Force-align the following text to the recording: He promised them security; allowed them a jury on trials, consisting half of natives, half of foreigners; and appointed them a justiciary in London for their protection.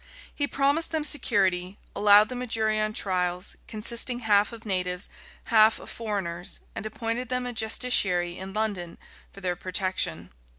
He 0.33 0.47
promised 0.47 0.89
them 0.89 1.03
security; 1.03 1.77
allowed 1.95 2.29
them 2.29 2.41
a 2.41 2.47
jury 2.47 2.79
on 2.81 2.91
trials, 2.91 3.55
consisting 3.67 4.21
half 4.21 4.51
of 4.51 4.65
natives, 4.65 5.09
half 5.43 5.77
of 5.77 5.91
foreigners; 5.91 6.59
and 6.73 6.87
appointed 6.87 7.29
them 7.29 7.45
a 7.45 7.53
justiciary 7.53 8.35
in 8.35 8.51
London 8.51 8.97
for 9.31 9.41
their 9.41 9.55
protection. 9.55 10.31